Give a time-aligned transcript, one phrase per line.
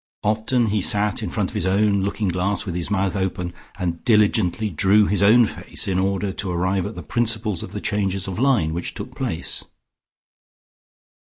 [0.23, 4.03] Often he sat in front of his own looking glass with his mouth open, and
[4.03, 8.27] diligently drew his own face, in order to arrive at the principles of the changes
[8.27, 9.63] of line which took place.